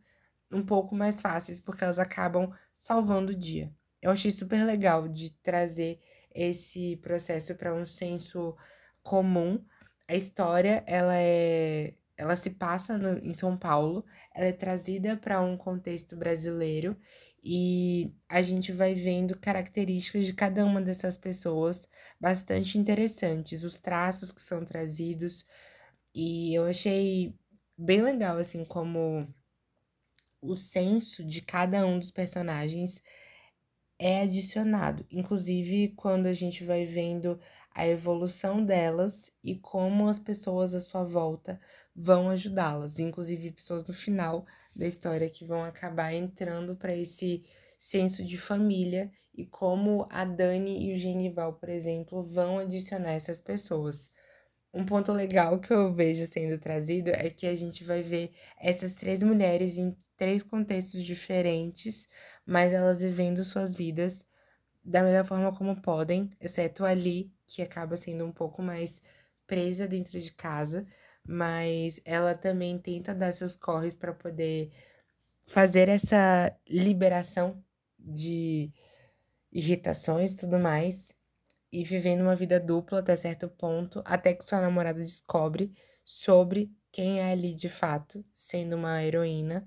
um 0.52 0.62
pouco 0.64 0.94
mais 0.94 1.20
fáceis, 1.22 1.58
porque 1.58 1.82
elas 1.82 1.98
acabam 1.98 2.52
salvando 2.74 3.32
o 3.32 3.36
dia. 3.36 3.72
Eu 4.02 4.10
achei 4.10 4.30
super 4.30 4.64
legal 4.64 5.08
de 5.08 5.32
trazer 5.42 5.98
esse 6.34 6.96
processo 6.96 7.54
para 7.54 7.74
um 7.74 7.86
senso 7.86 8.54
comum. 9.02 9.64
A 10.06 10.14
história, 10.14 10.84
ela 10.86 11.16
é 11.16 11.94
ela 12.16 12.36
se 12.36 12.50
passa 12.50 12.96
no, 12.98 13.18
em 13.18 13.34
São 13.34 13.56
Paulo, 13.56 14.04
ela 14.34 14.46
é 14.46 14.52
trazida 14.52 15.16
para 15.16 15.40
um 15.40 15.56
contexto 15.56 16.14
brasileiro 16.14 16.96
e 17.42 18.14
a 18.28 18.40
gente 18.42 18.72
vai 18.72 18.94
vendo 18.94 19.38
características 19.38 20.26
de 20.26 20.32
cada 20.32 20.64
uma 20.64 20.80
dessas 20.80 21.18
pessoas 21.18 21.88
bastante 22.20 22.78
interessantes, 22.78 23.64
os 23.64 23.80
traços 23.80 24.30
que 24.32 24.42
são 24.42 24.64
trazidos, 24.64 25.46
e 26.14 26.54
eu 26.54 26.64
achei 26.66 27.34
bem 27.76 28.02
legal, 28.02 28.38
assim, 28.38 28.64
como 28.64 29.26
o 30.40 30.56
senso 30.56 31.24
de 31.24 31.40
cada 31.42 31.86
um 31.86 31.98
dos 31.98 32.10
personagens 32.10 33.02
é 33.98 34.22
adicionado, 34.22 35.06
inclusive 35.10 35.94
quando 35.96 36.26
a 36.26 36.34
gente 36.34 36.64
vai 36.64 36.84
vendo 36.84 37.40
a 37.74 37.86
evolução 37.86 38.64
delas 38.64 39.32
e 39.42 39.56
como 39.56 40.08
as 40.08 40.18
pessoas 40.18 40.74
à 40.74 40.80
sua 40.80 41.04
volta 41.04 41.60
vão 41.94 42.28
ajudá-las, 42.28 42.98
inclusive 42.98 43.52
pessoas 43.52 43.84
no 43.86 43.94
final 43.94 44.44
da 44.74 44.86
história 44.86 45.28
que 45.30 45.44
vão 45.44 45.62
acabar 45.62 46.12
entrando 46.14 46.76
para 46.76 46.94
esse 46.94 47.44
senso 47.78 48.24
de 48.24 48.38
família 48.38 49.10
e 49.34 49.46
como 49.46 50.06
a 50.10 50.24
Dani 50.24 50.88
e 50.88 50.92
o 50.92 50.96
Genival, 50.96 51.54
por 51.54 51.68
exemplo, 51.68 52.22
vão 52.22 52.58
adicionar 52.58 53.12
essas 53.12 53.40
pessoas. 53.40 54.10
Um 54.72 54.84
ponto 54.84 55.12
legal 55.12 55.58
que 55.60 55.72
eu 55.72 55.92
vejo 55.92 56.26
sendo 56.26 56.58
trazido 56.58 57.10
é 57.10 57.28
que 57.28 57.46
a 57.46 57.54
gente 57.54 57.84
vai 57.84 58.02
ver 58.02 58.32
essas 58.58 58.94
três 58.94 59.22
mulheres 59.22 59.76
em 59.76 59.96
três 60.16 60.42
contextos 60.42 61.02
diferentes, 61.02 62.08
mas 62.46 62.72
elas 62.72 63.00
vivendo 63.00 63.44
suas 63.44 63.74
vidas 63.74 64.24
da 64.84 65.02
melhor 65.02 65.24
forma 65.24 65.54
como 65.54 65.80
podem, 65.80 66.30
exceto 66.40 66.84
ali, 66.84 67.32
que 67.46 67.62
acaba 67.62 67.96
sendo 67.96 68.24
um 68.24 68.32
pouco 68.32 68.62
mais 68.62 69.00
presa 69.46 69.86
dentro 69.86 70.20
de 70.20 70.32
casa, 70.32 70.86
mas 71.26 72.00
ela 72.04 72.34
também 72.34 72.78
tenta 72.78 73.14
dar 73.14 73.32
seus 73.32 73.56
corres 73.56 73.94
para 73.94 74.12
poder 74.12 74.70
fazer 75.46 75.88
essa 75.88 76.56
liberação 76.68 77.62
de 77.98 78.72
irritações 79.52 80.34
e 80.34 80.40
tudo 80.40 80.58
mais, 80.58 81.12
e 81.72 81.84
vivendo 81.84 82.22
uma 82.22 82.36
vida 82.36 82.60
dupla 82.60 83.00
até 83.00 83.16
certo 83.16 83.48
ponto, 83.48 84.02
até 84.04 84.34
que 84.34 84.44
sua 84.44 84.60
namorada 84.60 85.00
descobre 85.00 85.72
sobre 86.04 86.70
quem 86.90 87.20
é 87.20 87.32
ali 87.32 87.54
de 87.54 87.68
fato, 87.68 88.24
sendo 88.32 88.76
uma 88.76 89.02
heroína. 89.02 89.64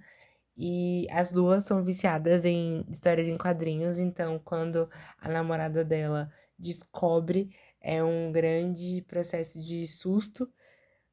E 0.57 1.07
as 1.11 1.31
duas 1.31 1.65
são 1.65 1.83
viciadas 1.83 2.45
em 2.45 2.85
histórias 2.89 3.27
em 3.27 3.37
quadrinhos, 3.37 3.97
então 3.99 4.39
quando 4.39 4.89
a 5.19 5.29
namorada 5.29 5.83
dela 5.83 6.31
descobre, 6.57 7.49
é 7.81 8.03
um 8.03 8.31
grande 8.31 9.03
processo 9.07 9.61
de 9.61 9.85
susto 9.87 10.49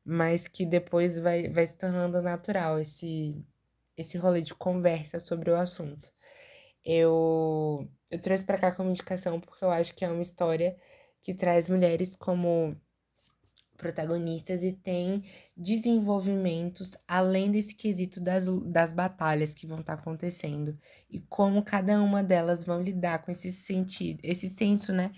mas 0.04 0.49
que 0.49 0.66
depois 0.66 1.18
vai, 1.18 1.49
vai 1.49 1.66
se 1.66 1.76
tornando 1.76 2.21
natural 2.23 2.78
esse, 2.80 3.35
esse 3.97 4.18
rolê 4.18 4.42
de 4.42 4.54
conversa 4.54 5.21
sobre 5.21 5.50
o 5.50 5.56
assunto. 5.56 6.12
Eu, 6.85 7.88
eu 8.11 8.21
trouxe 8.21 8.44
para 8.44 8.59
cá 8.59 8.73
como 8.73 8.90
indicação 8.90 9.40
porque 9.40 9.64
eu 9.64 9.71
acho 9.71 9.94
que 9.94 10.04
é 10.04 10.11
uma 10.11 10.23
história 10.23 10.76
que 11.21 11.35
traz 11.35 11.68
mulheres 11.68 12.16
como 12.16 12.76
protagonistas 13.76 14.62
e 14.62 14.73
tem 14.73 15.25
desenvolvimentos 15.56 16.97
além 17.06 17.50
desse 17.50 17.75
quesito 17.75 18.21
das, 18.21 18.47
das 18.64 18.92
batalhas 18.92 19.52
que 19.52 19.66
vão 19.66 19.80
estar 19.80 19.97
tá 19.97 20.02
acontecendo 20.02 20.78
e 21.11 21.21
como 21.21 21.62
cada 21.64 22.00
uma 22.00 22.23
delas 22.23 22.62
vão 22.62 22.80
lidar 22.80 23.23
com 23.23 23.32
esse 23.32 23.50
sentido, 23.52 24.21
esse 24.23 24.49
senso, 24.49 24.92
né, 24.92 25.11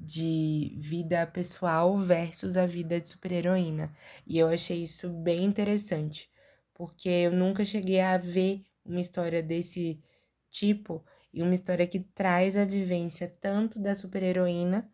de 0.00 0.74
vida 0.78 1.26
pessoal 1.26 1.98
versus 1.98 2.56
a 2.56 2.66
vida 2.66 2.98
de 3.00 3.10
super-heroína. 3.10 3.94
E 4.26 4.38
eu 4.38 4.48
achei 4.48 4.84
isso 4.84 5.10
bem 5.10 5.44
interessante, 5.44 6.30
porque 6.72 7.08
eu 7.08 7.32
nunca 7.32 7.64
cheguei 7.66 8.00
a 8.00 8.16
ver 8.16 8.64
uma 8.84 9.00
história 9.00 9.42
desse 9.42 10.02
tipo 10.50 11.04
e 11.32 11.42
uma 11.42 11.54
história 11.54 11.86
que 11.86 12.00
traz 12.00 12.56
a 12.56 12.64
vivência 12.64 13.28
tanto 13.40 13.78
da 13.78 13.94
super-heroína 13.94 14.90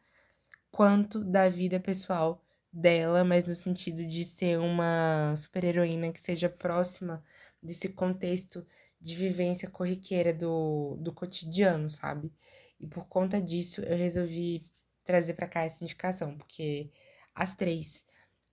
quanto 0.70 1.24
da 1.24 1.48
vida 1.48 1.78
pessoal 1.80 2.44
dela, 2.72 3.24
mas 3.24 3.46
no 3.46 3.54
sentido 3.54 4.04
de 4.06 4.24
ser 4.24 4.58
uma 4.58 5.34
super-heroína 5.36 6.12
que 6.12 6.20
seja 6.20 6.48
próxima 6.48 7.24
desse 7.62 7.88
contexto 7.88 8.66
de 9.00 9.14
vivência 9.14 9.70
corriqueira 9.70 10.32
do, 10.34 10.96
do 11.00 11.12
cotidiano, 11.12 11.88
sabe? 11.88 12.32
E 12.78 12.86
por 12.86 13.06
conta 13.06 13.40
disso, 13.40 13.80
eu 13.82 13.96
resolvi 13.96 14.62
trazer 15.06 15.34
para 15.34 15.46
cá 15.48 15.62
essa 15.62 15.84
indicação, 15.84 16.36
porque 16.36 16.90
as 17.34 17.54
três, 17.54 18.04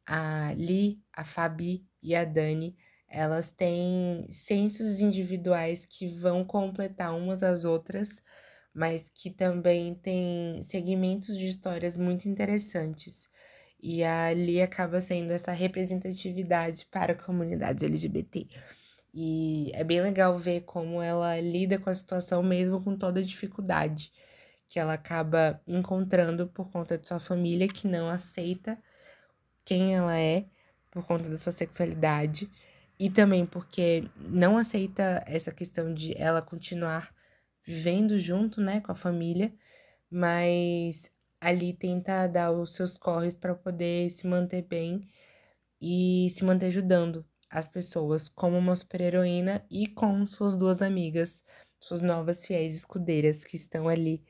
a 0.06 0.54
Li, 0.56 1.02
a 1.12 1.26
Fabi 1.26 1.86
e 2.02 2.16
a 2.16 2.24
Dani, 2.24 2.78
elas 3.10 3.52
têm 3.52 4.28
sensos 4.32 5.00
individuais 5.00 5.86
que 5.86 6.08
vão 6.08 6.46
completar 6.46 7.16
umas 7.16 7.44
às 7.44 7.66
outras, 7.66 8.24
mas 8.74 9.10
que 9.14 9.30
também 9.30 9.96
têm 9.96 10.62
segmentos 10.64 11.38
de 11.38 11.48
histórias 11.48 11.98
muito 11.98 12.28
interessantes. 12.28 13.30
E 13.82 14.04
ali 14.04 14.62
acaba 14.62 15.02
sendo 15.02 15.32
essa 15.32 15.52
representatividade 15.52 16.86
para 16.86 17.14
a 17.14 17.16
comunidade 17.16 17.86
LGBT. 17.86 18.48
E 19.14 19.72
é 19.74 19.84
bem 19.84 20.02
legal 20.02 20.38
ver 20.40 20.62
como 20.62 21.02
ela 21.02 21.40
lida 21.40 21.78
com 21.78 21.90
a 21.90 21.96
situação 21.96 22.42
mesmo 22.42 22.82
com 22.84 22.98
toda 22.98 23.20
a 23.20 23.24
dificuldade 23.24 24.12
que 24.67 24.79
ela 24.79 24.93
acaba 24.93 25.62
encontrando 25.67 26.48
por 26.48 26.70
conta 26.72 26.98
de 26.98 27.08
sua 27.08 27.20
família 27.20 27.67
que 27.67 27.88
não 27.88 28.10
aceita 28.10 28.77
quem 29.65 29.96
ela 29.96 30.17
é 30.17 30.46
por 30.91 31.05
conta 31.05 31.29
da 31.29 31.38
sua 31.38 31.51
sexualidade 31.51 32.50
e 33.00 33.10
também 33.10 33.46
porque 33.46 34.08
não 34.17 34.58
aceita 34.58 35.24
essa 35.27 35.51
questão 35.51 35.93
de 35.93 36.15
ela 36.17 36.41
continuar 36.41 37.13
vivendo 37.65 38.20
junto, 38.20 38.62
né, 38.62 38.82
com 38.82 38.91
a 38.91 38.96
família, 38.96 39.53
mas 40.10 41.10
ali 41.41 41.74
tenta 41.74 42.27
dar 42.27 42.51
os 42.51 42.74
seus 42.74 42.98
corres 42.98 43.36
para 43.36 43.55
poder 43.55 44.10
se 44.10 44.27
manter 44.27 44.63
bem 44.63 45.08
e 45.82 46.29
se 46.32 46.43
manter 46.46 46.67
ajudando 46.67 47.25
as 47.50 47.67
pessoas 47.67 48.29
como 48.29 48.58
uma 48.58 48.75
super-heroína 48.75 49.65
e 49.70 49.88
com 49.88 50.25
suas 50.25 50.55
duas 50.55 50.82
amigas, 50.82 51.43
suas 51.79 52.01
novas 52.01 52.46
fiéis 52.46 52.75
escudeiras 52.75 53.43
que 53.43 53.58
estão 53.58 53.88
ali 53.88 54.24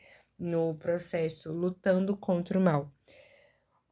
no 0.44 0.76
processo 0.76 1.52
lutando 1.52 2.16
contra 2.18 2.60
o 2.60 2.62
mal. 2.62 2.92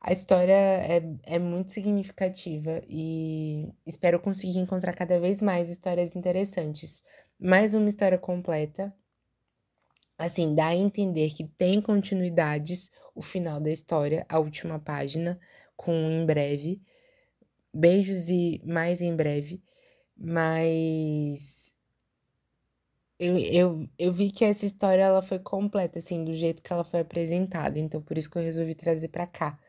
A 0.01 0.11
história 0.11 0.53
é, 0.53 1.01
é 1.23 1.39
muito 1.39 1.71
significativa 1.71 2.81
e 2.89 3.71
espero 3.85 4.19
conseguir 4.19 4.57
encontrar 4.57 4.93
cada 4.93 5.19
vez 5.19 5.41
mais 5.41 5.69
histórias 5.69 6.15
interessantes. 6.15 7.03
Mais 7.39 7.73
uma 7.73 7.87
história 7.87 8.17
completa. 8.17 8.93
Assim, 10.17 10.53
dá 10.53 10.67
a 10.67 10.75
entender 10.75 11.31
que 11.31 11.47
tem 11.47 11.81
continuidades 11.81 12.91
o 13.15 13.21
final 13.21 13.59
da 13.59 13.71
história, 13.71 14.25
a 14.27 14.39
última 14.39 14.79
página, 14.79 15.39
com 15.75 15.91
em 15.91 16.25
breve. 16.25 16.81
Beijos 17.73 18.27
e 18.29 18.61
mais 18.65 19.01
em 19.01 19.15
breve. 19.15 19.63
Mas 20.17 21.70
eu, 23.21 23.37
eu, 23.37 23.89
eu 23.99 24.11
vi 24.13 24.31
que 24.31 24.43
essa 24.43 24.65
história 24.65 25.03
ela 25.03 25.21
foi 25.21 25.37
completa, 25.39 25.99
assim, 25.99 26.25
do 26.25 26.33
jeito 26.33 26.63
que 26.63 26.73
ela 26.73 26.83
foi 26.83 27.01
apresentada. 27.01 27.77
Então, 27.79 28.01
por 28.01 28.17
isso 28.17 28.29
que 28.29 28.37
eu 28.37 28.41
resolvi 28.41 28.73
trazer 28.75 29.09
para 29.09 29.27
cá. 29.27 29.59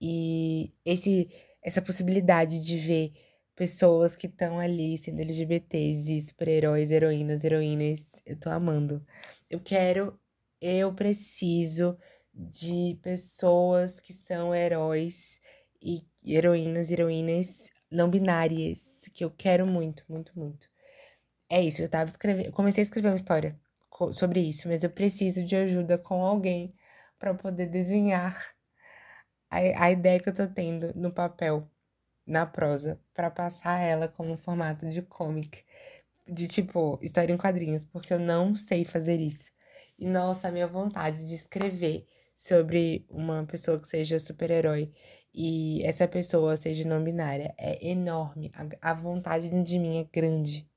E 0.00 0.74
esse, 0.84 1.30
essa 1.62 1.82
possibilidade 1.82 2.60
de 2.64 2.78
ver 2.78 3.12
pessoas 3.56 4.16
que 4.16 4.26
estão 4.26 4.58
ali 4.58 4.98
sendo 4.98 5.20
LGBTs 5.20 6.16
e 6.16 6.20
super-heróis, 6.20 6.90
heroínas, 6.90 7.44
heroínas, 7.44 8.04
eu 8.26 8.36
tô 8.38 8.50
amando. 8.50 9.04
Eu 9.50 9.60
quero, 9.60 10.18
eu 10.60 10.94
preciso 10.94 11.98
de 12.34 12.98
pessoas 13.02 14.00
que 14.00 14.12
são 14.14 14.54
heróis 14.54 15.40
e 15.82 16.04
heroínas, 16.26 16.90
heroínas 16.90 17.70
não 17.90 18.10
binárias, 18.10 19.08
que 19.14 19.24
eu 19.24 19.30
quero 19.30 19.66
muito, 19.66 20.04
muito, 20.08 20.32
muito. 20.38 20.71
É 21.52 21.60
isso, 21.62 21.82
eu 21.82 21.88
tava 21.88 22.08
escrevendo, 22.10 22.50
comecei 22.52 22.82
a 22.82 22.84
escrever 22.86 23.08
uma 23.10 23.16
história 23.16 23.56
sobre 24.12 24.40
isso, 24.40 24.66
mas 24.68 24.82
eu 24.82 24.90
preciso 24.90 25.44
de 25.44 25.54
ajuda 25.54 25.98
com 25.98 26.24
alguém 26.24 26.74
para 27.18 27.34
poder 27.34 27.66
desenhar 27.66 28.54
a, 29.50 29.58
a 29.84 29.90
ideia 29.92 30.20
que 30.20 30.28
eu 30.28 30.34
tô 30.34 30.46
tendo 30.48 30.92
no 30.94 31.12
papel, 31.12 31.70
na 32.26 32.46
prosa, 32.46 33.00
para 33.14 33.30
passar 33.30 33.80
ela 33.80 34.08
como 34.08 34.32
um 34.32 34.38
formato 34.38 34.88
de 34.88 35.02
comic, 35.02 35.64
de 36.28 36.48
tipo, 36.48 36.98
história 37.02 37.32
em 37.34 37.38
quadrinhos, 37.38 37.84
porque 37.84 38.14
eu 38.14 38.20
não 38.20 38.56
sei 38.56 38.84
fazer 38.84 39.20
isso. 39.20 39.50
E 39.98 40.06
nossa, 40.06 40.48
a 40.48 40.52
minha 40.52 40.68
vontade 40.68 41.28
de 41.28 41.34
escrever 41.34 42.06
sobre 42.36 43.06
uma 43.10 43.44
pessoa 43.46 43.80
que 43.80 43.88
seja 43.88 44.18
super-herói 44.20 44.92
e 45.34 45.82
essa 45.84 46.08
pessoa 46.08 46.56
seja 46.56 46.88
não 46.88 47.04
binária 47.04 47.54
é 47.58 47.86
enorme. 47.88 48.52
A, 48.82 48.92
a 48.92 48.94
vontade 48.94 49.50
de 49.64 49.78
mim 49.80 49.98
é 50.00 50.04
grande. 50.04 50.68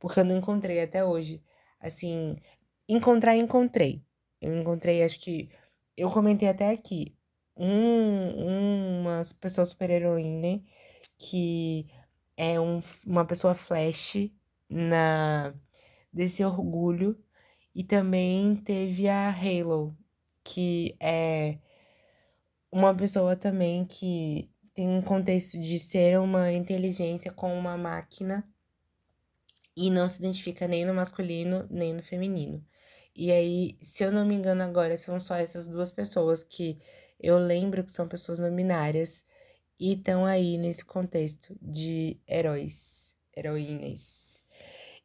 Porque 0.00 0.20
eu 0.20 0.24
não 0.24 0.38
encontrei 0.38 0.80
até 0.80 1.04
hoje. 1.04 1.42
Assim, 1.80 2.36
encontrar, 2.88 3.36
encontrei. 3.36 4.02
Eu 4.40 4.58
encontrei, 4.58 5.04
acho 5.04 5.20
que. 5.20 5.50
Eu 5.96 6.10
comentei 6.10 6.48
até 6.48 6.70
aqui 6.70 7.16
um, 7.56 9.00
uma 9.02 9.22
pessoa 9.40 9.66
super 9.66 9.90
heroína 9.90 10.62
que 11.18 11.86
é 12.36 12.58
um, 12.58 12.80
uma 13.06 13.24
pessoa 13.26 13.54
flash 13.54 14.30
na 14.68 15.54
desse 16.12 16.44
orgulho 16.44 17.22
e 17.74 17.84
também 17.84 18.56
teve 18.56 19.08
a 19.08 19.28
Halo 19.28 19.96
que 20.42 20.96
é 21.00 21.58
uma 22.72 22.94
pessoa 22.94 23.36
também 23.36 23.84
que 23.84 24.50
tem 24.74 24.88
um 24.88 25.02
contexto 25.02 25.58
de 25.58 25.78
ser 25.78 26.18
uma 26.18 26.52
inteligência 26.52 27.32
com 27.32 27.56
uma 27.58 27.76
máquina 27.76 28.48
e 29.76 29.90
não 29.90 30.08
se 30.08 30.18
identifica 30.20 30.66
nem 30.68 30.84
no 30.84 30.94
masculino 30.94 31.66
nem 31.70 31.94
no 31.94 32.02
feminino. 32.02 32.64
E 33.14 33.30
aí, 33.32 33.76
se 33.80 34.04
eu 34.04 34.12
não 34.12 34.24
me 34.26 34.34
engano 34.34 34.62
agora, 34.62 34.96
são 34.96 35.18
só 35.20 35.34
essas 35.36 35.68
duas 35.68 35.90
pessoas 35.90 36.42
que 36.42 36.78
eu 37.18 37.38
lembro 37.38 37.84
que 37.84 37.92
são 37.92 38.08
pessoas 38.08 38.38
não 38.38 38.54
binárias 38.54 39.24
e 39.78 39.94
estão 39.94 40.24
aí 40.26 40.58
nesse 40.58 40.84
contexto 40.84 41.56
de 41.60 42.20
heróis, 42.28 43.14
heroínas. 43.36 44.42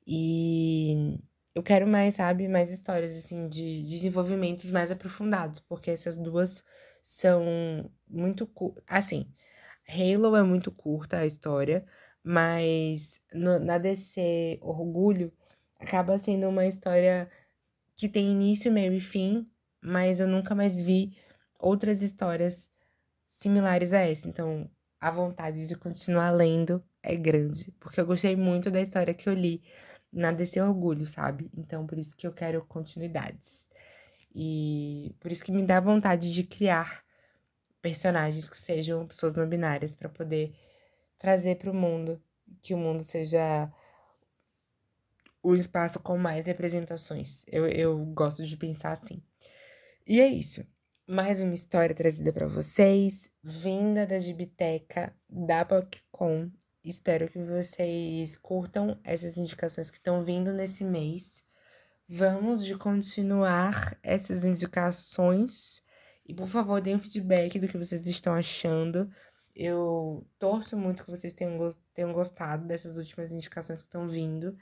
E 0.07 1.19
eu 1.55 1.63
quero 1.63 1.87
mais, 1.87 2.15
sabe, 2.15 2.47
mais 2.47 2.71
histórias 2.71 3.15
assim 3.15 3.47
de 3.49 3.83
desenvolvimentos 3.83 4.69
mais 4.71 4.91
aprofundados, 4.91 5.59
porque 5.59 5.91
essas 5.91 6.17
duas 6.17 6.63
são 7.01 7.89
muito 8.07 8.49
assim, 8.87 9.33
Halo 9.87 10.35
é 10.35 10.43
muito 10.43 10.71
curta 10.71 11.19
a 11.19 11.25
história, 11.25 11.85
mas 12.25 13.21
no, 13.31 13.59
na 13.59 13.77
DC 13.77 14.57
Orgulho 14.59 15.31
acaba 15.79 16.17
sendo 16.17 16.49
uma 16.49 16.65
história 16.65 17.29
que 17.95 18.09
tem 18.09 18.31
início, 18.31 18.71
meio 18.71 18.93
e 18.93 18.99
fim, 18.99 19.47
mas 19.79 20.19
eu 20.19 20.27
nunca 20.27 20.55
mais 20.55 20.81
vi 20.81 21.15
outras 21.59 22.01
histórias 22.01 22.71
similares 23.27 23.93
a 23.93 23.99
essa. 23.99 24.27
Então, 24.27 24.67
a 24.99 25.11
vontade 25.11 25.67
de 25.67 25.75
continuar 25.75 26.31
lendo 26.31 26.83
é 27.03 27.15
grande, 27.15 27.71
porque 27.79 28.01
eu 28.01 28.05
gostei 28.07 28.35
muito 28.35 28.71
da 28.71 28.81
história 28.81 29.13
que 29.13 29.29
eu 29.29 29.33
li 29.33 29.61
na 30.11 30.31
DC 30.31 30.59
Orgulho, 30.61 31.05
sabe? 31.05 31.51
Então, 31.55 31.85
por 31.85 31.99
isso 31.99 32.17
que 32.17 32.25
eu 32.25 32.33
quero 32.33 32.65
continuidades. 32.65 33.67
E 34.33 35.15
por 35.19 35.31
isso 35.31 35.43
que 35.43 35.51
me 35.51 35.61
dá 35.61 35.79
vontade 35.79 36.33
de 36.33 36.43
criar 36.43 37.03
personagens 37.81 38.49
que 38.49 38.57
sejam 38.57 39.05
pessoas 39.05 39.35
não 39.35 39.47
binárias 39.47 39.95
para 39.95 40.09
poder 40.09 40.55
trazer 41.17 41.55
para 41.55 41.71
o 41.71 41.73
mundo 41.73 42.21
que 42.61 42.73
o 42.73 42.77
mundo 42.77 43.03
seja 43.03 43.71
o 45.41 45.55
espaço 45.55 45.99
com 45.99 46.17
mais 46.17 46.45
representações. 46.45 47.45
Eu, 47.51 47.67
eu 47.67 48.05
gosto 48.05 48.45
de 48.45 48.57
pensar 48.57 48.91
assim. 48.91 49.21
E 50.07 50.19
é 50.19 50.27
isso 50.27 50.65
mais 51.07 51.39
uma 51.39 51.53
história 51.53 51.93
trazida 51.93 52.33
para 52.33 52.47
vocês, 52.47 53.31
vinda 53.43 54.07
da 54.07 54.17
Gibiteca 54.17 55.15
da 55.29 55.63
PocCon. 55.63 56.49
Espero 56.83 57.29
que 57.29 57.37
vocês 57.37 58.35
curtam 58.37 58.99
essas 59.03 59.37
indicações 59.37 59.91
que 59.91 59.97
estão 59.97 60.23
vindo 60.23 60.51
nesse 60.51 60.83
mês. 60.83 61.43
Vamos 62.09 62.65
de 62.65 62.75
continuar 62.75 63.97
essas 64.01 64.43
indicações 64.43 65.83
e 66.25 66.33
por 66.33 66.47
favor, 66.47 66.81
deem 66.81 66.95
um 66.95 66.99
feedback 66.99 67.59
do 67.59 67.67
que 67.67 67.77
vocês 67.77 68.07
estão 68.07 68.33
achando. 68.33 69.07
Eu 69.55 70.27
torço 70.37 70.75
muito 70.75 71.03
que 71.03 71.09
vocês 71.09 71.33
tenham, 71.33 71.71
tenham 71.93 72.11
gostado 72.11 72.67
dessas 72.67 72.97
últimas 72.97 73.31
indicações 73.31 73.79
que 73.79 73.85
estão 73.85 74.07
vindo. 74.07 74.57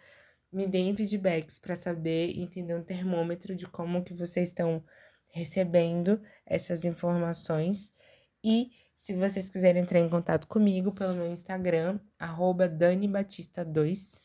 Me 0.51 0.67
deem 0.67 0.95
feedbacks 0.95 1.58
para 1.58 1.75
saber 1.75 2.38
entender 2.38 2.75
um 2.75 2.84
termômetro 2.84 3.56
de 3.56 3.65
como 3.67 4.03
que 4.03 4.13
vocês 4.13 4.49
estão 4.49 4.84
recebendo 5.27 6.21
essas 6.45 6.86
informações. 6.86 7.91
E 8.43 8.71
se 8.95 9.13
vocês 9.13 9.49
quiserem 9.49 9.82
entrar 9.82 9.99
em 9.99 10.08
contato 10.08 10.47
comigo 10.47 10.91
pelo 10.91 11.15
meu 11.15 11.32
Instagram, 11.32 11.99
arroba 12.19 12.69
DaniBatista2. 12.69 14.21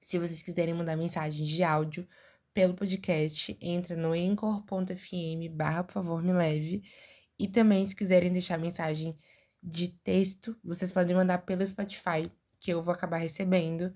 Se 0.00 0.18
vocês 0.18 0.42
quiserem 0.42 0.72
mandar 0.72 0.96
mensagens 0.96 1.46
de 1.46 1.62
áudio 1.62 2.08
pelo 2.54 2.74
podcast, 2.74 3.56
entra 3.60 3.94
no 3.96 4.16
encor.fm 4.16 5.48
barra 5.50 5.84
por 5.84 5.92
favor 5.92 6.22
me 6.22 6.32
leve. 6.32 6.82
E 7.38 7.48
também, 7.48 7.84
se 7.84 7.94
quiserem 7.94 8.32
deixar 8.32 8.58
mensagem 8.58 9.18
de 9.62 9.88
texto, 9.88 10.56
vocês 10.64 10.90
podem 10.90 11.14
mandar 11.14 11.38
pelo 11.38 11.66
Spotify, 11.66 12.30
que 12.58 12.72
eu 12.72 12.82
vou 12.82 12.92
acabar 12.92 13.18
recebendo 13.18 13.94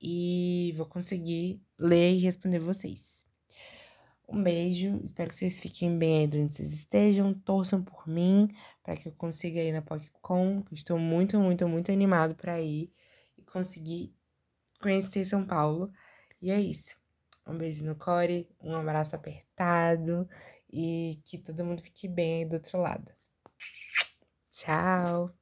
e 0.00 0.74
vou 0.76 0.86
conseguir 0.86 1.62
ler 1.78 2.12
e 2.14 2.18
responder 2.18 2.58
vocês. 2.58 3.26
Um 4.28 4.42
beijo, 4.42 5.00
espero 5.02 5.30
que 5.30 5.36
vocês 5.36 5.58
fiquem 5.58 5.98
bem 5.98 6.18
aí 6.18 6.42
onde 6.42 6.54
vocês 6.54 6.72
estejam, 6.72 7.32
torçam 7.32 7.82
por 7.82 8.06
mim 8.06 8.48
para 8.82 8.94
que 8.94 9.08
eu 9.08 9.12
consiga 9.12 9.60
ir 9.62 9.72
na 9.72 9.80
PocCon. 9.80 10.62
Estou 10.70 10.98
muito, 10.98 11.40
muito, 11.40 11.66
muito 11.66 11.90
animado 11.90 12.34
para 12.34 12.60
ir 12.60 12.92
e 13.38 13.42
conseguir 13.42 14.14
conhecer 14.82 15.24
São 15.24 15.46
Paulo. 15.46 15.90
E 16.42 16.50
é 16.50 16.60
isso. 16.60 16.94
Um 17.46 17.56
beijo 17.56 17.84
no 17.86 17.96
core, 17.96 18.46
um 18.60 18.74
abraço 18.74 19.16
apertado 19.16 20.28
e 20.70 21.18
que 21.24 21.38
todo 21.38 21.64
mundo 21.64 21.82
fique 21.82 22.06
bem 22.06 22.42
aí 22.42 22.44
do 22.44 22.54
outro 22.54 22.78
lado. 22.78 23.17
Tchau! 24.58 25.37